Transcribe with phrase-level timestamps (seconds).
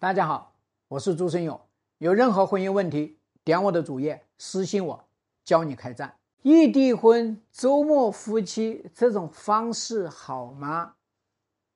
[0.00, 0.56] 大家好，
[0.88, 1.60] 我是朱生勇。
[1.98, 5.04] 有任何婚姻问题，点我的主页私信我，
[5.44, 6.18] 教你开战。
[6.40, 10.94] 异地婚、周末夫妻这种方式好吗？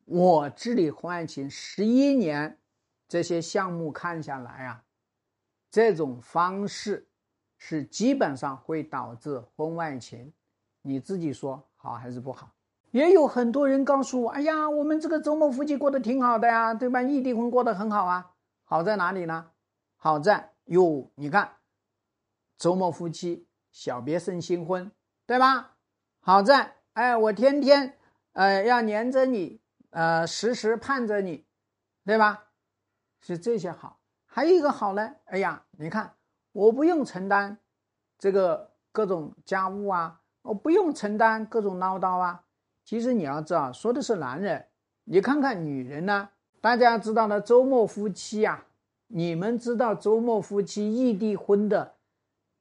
[0.07, 2.59] 我治理婚外情十一年，
[3.07, 4.83] 这些项目看下来啊，
[5.71, 7.07] 这种方式
[7.59, 10.33] 是基本上会导致婚外情。
[10.81, 12.51] 你自己说好还是不好？
[12.95, 17.03] 也有很多人告诉我：“哎呀，我们这个周末夫妻过得挺好的呀，对吧？
[17.03, 18.31] 异地婚过得很好啊，
[18.63, 19.51] 好在哪里呢？
[19.97, 21.57] 好在哟，你看，
[22.57, 24.93] 周末夫妻小别胜新婚，
[25.27, 25.73] 对吧？
[26.21, 27.99] 好在哎，我天天
[28.35, 31.45] 呃要黏着你，呃时时盼着你，
[32.05, 32.45] 对吧？
[33.19, 33.99] 是这些好。
[34.25, 36.15] 还有一个好呢，哎呀，你看，
[36.53, 37.59] 我不用承担
[38.21, 42.43] 这个各种家务啊，我不用承担各种唠叨啊。”
[42.85, 44.67] 其实你要知道，说的是男人，
[45.05, 46.29] 你看看女人呢？
[46.61, 48.67] 大家知道的周末夫妻啊，
[49.09, 51.97] 你们知道周末夫妻异地婚的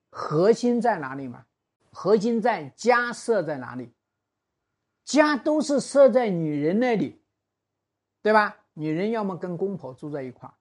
[0.10, 1.46] 核心在哪里吗？
[1.92, 3.94] 核心在家设在哪里？
[5.06, 7.22] 家都是设在女人那里，
[8.22, 8.58] 对吧？
[8.74, 10.54] 女人要么跟公婆住在一块儿，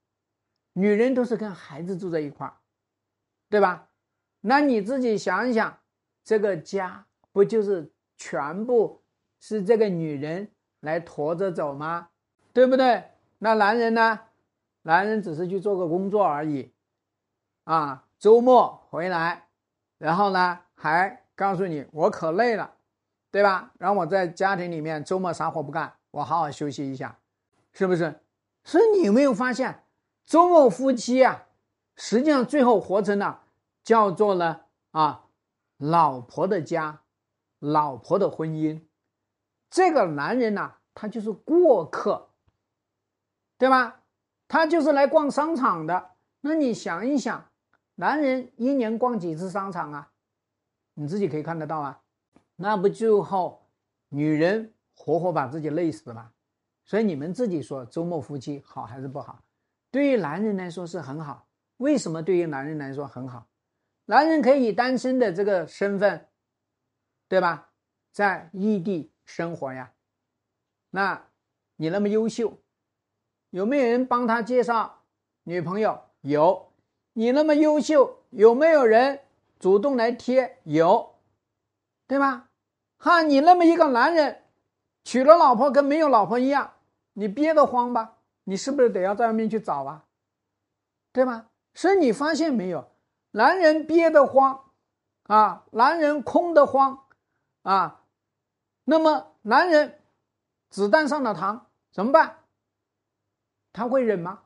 [0.73, 2.57] 女人都是跟孩子住在一块儿，
[3.49, 3.89] 对吧？
[4.41, 5.79] 那你自己想一想，
[6.23, 9.02] 这个家不就是全部？
[9.43, 10.49] 是这个女人
[10.79, 12.11] 来驮着走吗？
[12.53, 13.03] 对不对？
[13.41, 14.21] 那男人呢？
[14.83, 16.73] 男人只是去做个工作而已，
[17.65, 19.49] 啊，周末回来，
[19.99, 22.73] 然后呢还告诉你我可累了，
[23.33, 23.73] 对吧？
[23.79, 27.19] 让我在家庭里面周末啥活不干，我好好休息一下，
[27.73, 28.21] 是不是？
[28.63, 29.83] 所以你有没有发现，
[30.25, 31.47] 周末夫妻啊，
[31.97, 33.43] 实际上最后活成了
[33.83, 34.61] 叫做呢
[34.93, 35.25] 啊，
[35.79, 37.03] 老婆的家，
[37.59, 38.83] 老婆的婚姻。
[39.73, 42.29] 这个男人呐，他就是过客，
[43.57, 44.03] 对吧？
[44.47, 46.11] 他就是来逛商场的。
[46.43, 47.51] 那你想一想，
[47.95, 50.13] 男人一年逛几次商场啊？
[50.93, 52.03] 你自己可以看得到啊。
[52.57, 53.67] 那不就后
[54.11, 56.31] 女人活活把自己累死了？
[56.85, 59.43] 所以你们自己说，周末夫妻好还是不好？
[59.91, 61.47] 对于男人来说是很好。
[61.79, 63.47] 为什么对于男人来说很好？
[64.05, 66.29] 男人可以以单身的这个身份，
[67.27, 67.71] 对吧？
[68.13, 69.12] 在异地。
[69.25, 69.93] 生活呀，
[70.91, 71.27] 那
[71.77, 72.59] 你那么优秀，
[73.51, 75.03] 有没有人帮他介绍
[75.45, 76.03] 女朋友？
[76.21, 76.69] 有。
[77.15, 79.21] 你那么优秀，有没有人
[79.59, 80.59] 主动来贴？
[80.65, 81.17] 有，
[82.07, 82.49] 对吧？
[82.97, 84.45] 哈，你那么一个男人，
[85.05, 86.73] 娶了老婆跟没有老婆一样，
[87.13, 88.17] 你憋得慌吧？
[88.45, 90.07] 你是不是得要在外面去找啊？
[91.13, 91.51] 对吧？
[91.75, 92.91] 所以你发现没有，
[93.33, 94.71] 男人憋得慌
[95.25, 97.07] 啊，男人空得慌
[97.63, 98.02] 啊。
[98.93, 99.99] 那么，男人
[100.69, 102.41] 子弹上了膛怎么办？
[103.73, 104.43] 他会忍吗？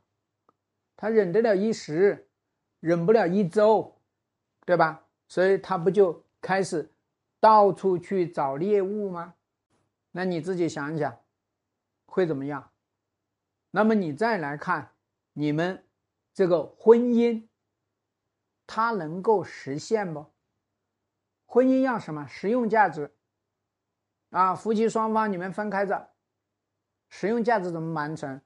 [0.94, 2.28] 他忍得了一时，
[2.78, 4.00] 忍不了一周，
[4.64, 5.04] 对吧？
[5.26, 6.94] 所以他不就开始
[7.40, 9.34] 到处去找猎物吗？
[10.12, 11.18] 那你自己想一想，
[12.06, 12.70] 会怎么样？
[13.72, 14.92] 那么你再来看
[15.32, 15.84] 你们
[16.32, 17.48] 这个婚姻，
[18.64, 20.26] 它能够实现不？
[21.46, 22.28] 婚姻要什么？
[22.28, 23.16] 实用价值。
[24.31, 26.10] 啊，夫妻双方你们分开着，
[27.09, 28.41] 使用价值怎么完成？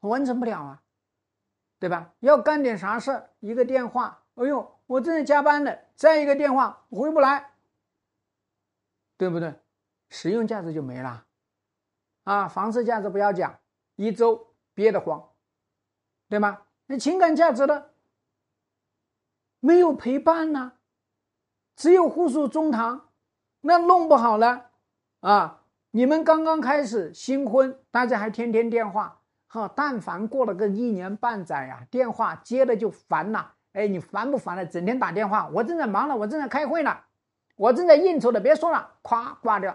[0.00, 0.82] 完成不了啊，
[1.78, 2.12] 对吧？
[2.20, 7.52] 要干点啥事一个电话，哎呦，我正在加班呢，再一个电话回不来，
[9.16, 9.54] 对不对？
[10.10, 11.24] 使用价值就没了。
[12.24, 13.58] 啊，房子价值不要讲，
[13.96, 15.30] 一周憋得慌，
[16.28, 16.62] 对吗？
[16.86, 17.86] 那情感价值呢？
[19.60, 20.72] 没有陪伴呢，
[21.74, 23.08] 只有互诉衷肠，
[23.62, 24.72] 那弄不好了。
[25.24, 25.62] 啊，
[25.92, 33.54] 你们刚刚开始新婚，大家还天天电话，哈，但凡过了个一年半载呀，电话接了就烦了。
[33.72, 34.66] 哎，你烦不烦了？
[34.66, 36.94] 整天打电话，我正在忙了，我正在开会呢，
[37.56, 39.74] 我正在应酬的，别说了，咵挂掉，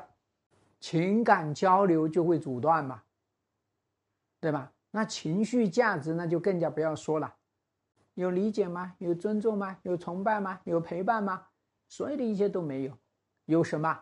[0.80, 3.02] 情感交流就会阻断嘛，
[4.40, 4.72] 对吧？
[4.92, 7.34] 那情绪价值那就更加不要说了，
[8.13, 8.94] 有理解吗？
[9.00, 9.78] 有尊重吗？
[9.81, 10.60] 有崇拜吗？
[10.66, 11.48] 有陪伴吗？
[11.88, 12.94] 所有的一切都没有，
[13.46, 14.00] 有什么？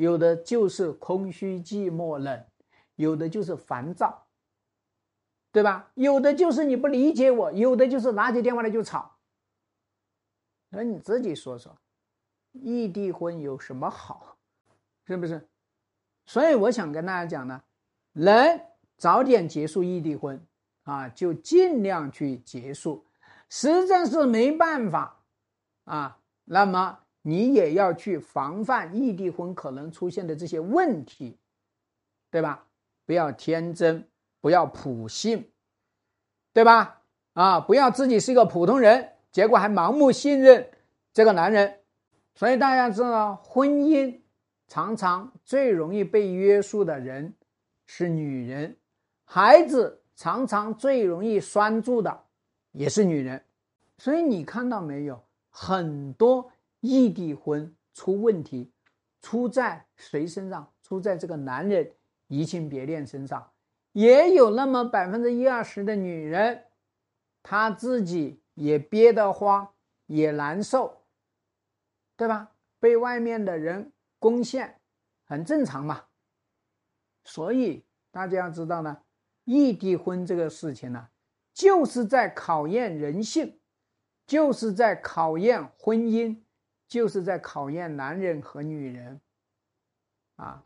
[0.00, 2.46] 有的就是空虚、寂寞、冷，
[2.96, 4.26] 有的就是烦躁，
[5.52, 5.90] 对吧？
[5.94, 9.18] 有的就是你不理解我，有的就是拿起电话来就吵。
[10.70, 11.76] 那你自己说说，
[12.52, 14.38] 异地婚有什么好？
[15.06, 15.46] 是不是？
[16.24, 17.62] 所以我想跟大家讲呢，
[18.12, 18.58] 能
[18.96, 20.40] 早点结束异地婚
[20.84, 23.04] 啊，就尽量去结束。
[23.50, 25.22] 实在是没办法
[25.84, 27.00] 啊，那么。
[27.22, 31.38] 你也要去防范异地婚可能出现的这些问题，
[32.30, 32.66] 对吧？
[33.04, 34.08] 不要天真，
[34.40, 35.50] 不要普信，
[36.52, 37.02] 对吧？
[37.32, 40.70] 啊，不要自己是一个普通人，结果还盲目信任
[41.12, 41.80] 这个男人。
[42.34, 44.20] 所以大家知道，婚姻
[44.66, 47.34] 常常最容易被约束的人
[47.86, 48.76] 是女人，
[49.24, 52.24] 孩子常常最容易拴住的
[52.72, 53.44] 也是女人。
[53.98, 56.50] 所以你看到没有，很多
[56.80, 58.72] 异地婚出问题，
[59.20, 60.72] 出在谁身上？
[60.82, 61.94] 出在这个男人
[62.26, 63.52] 移情别恋身上。
[63.92, 66.64] 也有那么百分之一二十的女人，
[67.42, 69.74] 她自己也憋得慌，
[70.06, 71.04] 也难受，
[72.16, 72.52] 对吧？
[72.78, 74.80] 被外面的人攻陷，
[75.24, 76.04] 很正常嘛。
[77.24, 79.02] 所以大家要知道呢，
[79.44, 81.08] 异地婚这个事情呢，
[81.52, 83.60] 就是在考验人性，
[84.26, 86.40] 就是在考验婚姻，
[86.90, 89.18] 就是在考验男人和女人，
[90.36, 90.62] 啊。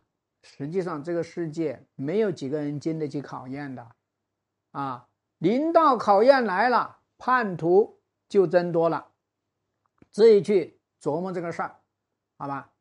[0.46, 3.96] 实际上，这个世界没有几个人经得起考验的，
[4.72, 7.98] 啊，临到考验来了，叛徒
[8.28, 9.12] 就增多了，
[10.10, 11.80] 自己去琢磨这个事儿，
[12.36, 12.72] 好吧？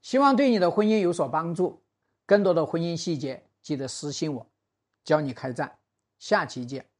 [0.00, 1.82] 希望对你的婚姻有所帮助。
[2.24, 4.46] 更多的婚姻细节，记得私信我，
[5.04, 5.78] 教你开战。
[6.18, 6.91] 下期见。